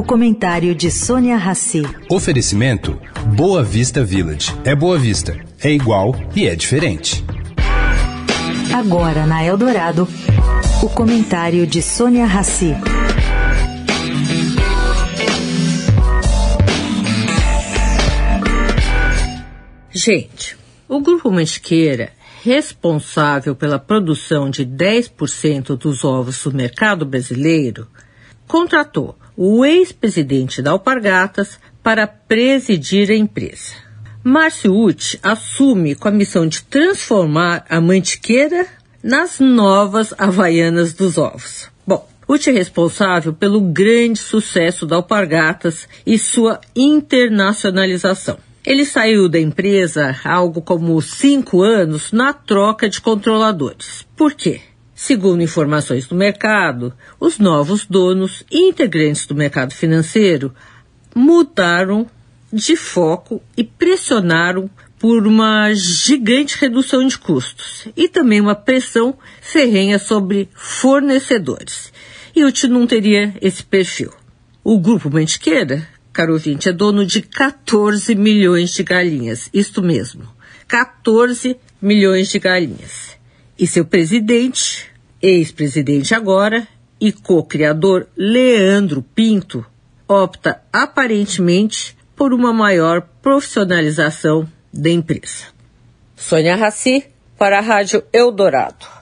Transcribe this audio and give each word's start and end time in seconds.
O 0.00 0.02
comentário 0.02 0.74
de 0.74 0.90
Sônia 0.90 1.36
Rassi. 1.36 1.82
Oferecimento 2.10 2.98
Boa 3.36 3.62
Vista 3.62 4.02
Village. 4.02 4.50
É 4.64 4.74
Boa 4.74 4.98
Vista, 4.98 5.38
é 5.62 5.70
igual 5.70 6.16
e 6.34 6.46
é 6.46 6.56
diferente. 6.56 7.22
Agora 8.74 9.26
na 9.26 9.44
Eldorado, 9.44 10.08
o 10.82 10.88
comentário 10.88 11.66
de 11.66 11.82
Sônia 11.82 12.24
Rassi. 12.24 12.74
Gente, 19.92 20.56
o 20.88 21.02
Grupo 21.02 21.30
Mantiqueira, 21.30 22.10
responsável 22.42 23.54
pela 23.54 23.78
produção 23.78 24.48
de 24.48 24.64
10% 24.64 25.76
dos 25.76 26.04
ovos 26.04 26.42
do 26.42 26.54
mercado 26.54 27.04
brasileiro, 27.04 27.86
contratou 28.50 29.14
o 29.36 29.64
ex-presidente 29.64 30.60
da 30.60 30.72
Alpargatas 30.72 31.60
para 31.84 32.04
presidir 32.04 33.08
a 33.08 33.14
empresa. 33.14 33.74
Márcio 34.24 34.74
Uti 34.74 35.20
assume 35.22 35.94
com 35.94 36.08
a 36.08 36.10
missão 36.10 36.48
de 36.48 36.64
transformar 36.64 37.64
a 37.70 37.80
Mantiqueira 37.80 38.66
nas 39.04 39.38
novas 39.38 40.12
Havaianas 40.18 40.92
dos 40.92 41.16
Ovos. 41.16 41.68
Bom, 41.86 42.04
Uti 42.28 42.50
é 42.50 42.52
responsável 42.52 43.32
pelo 43.32 43.60
grande 43.60 44.18
sucesso 44.18 44.84
da 44.84 44.96
Alpargatas 44.96 45.88
e 46.04 46.18
sua 46.18 46.60
internacionalização. 46.74 48.36
Ele 48.66 48.84
saiu 48.84 49.28
da 49.28 49.38
empresa 49.38 50.14
há 50.24 50.34
algo 50.34 50.60
como 50.60 51.00
cinco 51.00 51.62
anos 51.62 52.10
na 52.10 52.32
troca 52.32 52.88
de 52.88 53.00
controladores. 53.00 54.04
Por 54.16 54.34
quê? 54.34 54.60
Segundo 55.02 55.42
informações 55.42 56.06
do 56.06 56.14
mercado, 56.14 56.92
os 57.18 57.38
novos 57.38 57.86
donos 57.86 58.44
e 58.50 58.68
integrantes 58.68 59.24
do 59.24 59.34
mercado 59.34 59.72
financeiro 59.72 60.54
mudaram 61.14 62.06
de 62.52 62.76
foco 62.76 63.42
e 63.56 63.64
pressionaram 63.64 64.68
por 64.98 65.26
uma 65.26 65.72
gigante 65.72 66.58
redução 66.60 67.06
de 67.06 67.16
custos 67.16 67.88
e 67.96 68.08
também 68.08 68.42
uma 68.42 68.54
pressão 68.54 69.16
ferrenha 69.40 69.98
sobre 69.98 70.50
fornecedores. 70.54 71.90
E 72.36 72.44
o 72.44 72.52
não 72.68 72.86
teria 72.86 73.34
esse 73.40 73.64
perfil. 73.64 74.12
O 74.62 74.78
grupo 74.78 75.08
Mantiqueira, 75.10 75.88
caro 76.12 76.34
ouvinte, 76.34 76.68
é 76.68 76.72
dono 76.72 77.06
de 77.06 77.22
14 77.22 78.14
milhões 78.14 78.74
de 78.74 78.82
galinhas. 78.82 79.48
Isto 79.54 79.82
mesmo, 79.82 80.28
14 80.68 81.56
milhões 81.80 82.28
de 82.28 82.38
galinhas. 82.38 83.18
E 83.58 83.66
seu 83.66 83.84
presidente, 83.84 84.89
ex-presidente 85.22 86.14
agora 86.14 86.66
e 87.00 87.12
co-criador 87.12 88.08
Leandro 88.16 89.02
Pinto, 89.02 89.64
opta 90.06 90.62
aparentemente 90.72 91.96
por 92.14 92.32
uma 92.32 92.52
maior 92.52 93.00
profissionalização 93.22 94.46
da 94.72 94.90
empresa. 94.90 95.46
Sônia 96.16 96.56
Raci, 96.56 97.06
para 97.38 97.58
a 97.58 97.62
Rádio 97.62 98.02
Eldorado. 98.12 98.99